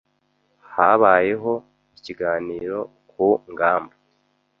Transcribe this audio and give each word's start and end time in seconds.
Habayeho 0.73 1.53
ikiganiro 1.97 2.77
ku 3.11 3.25
ngamba. 3.51 3.93